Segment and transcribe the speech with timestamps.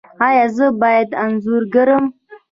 [0.27, 2.03] ایا زه باید انځور کړم؟